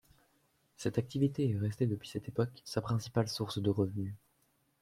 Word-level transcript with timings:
Cette 0.77 0.97
activité 0.97 1.47
est 1.47 1.59
restée 1.59 1.85
depuis 1.85 2.09
cette 2.09 2.27
époque 2.27 2.63
sa 2.65 2.81
principale 2.81 3.27
source 3.29 3.61
de 3.61 3.69
revenus. 3.69 4.15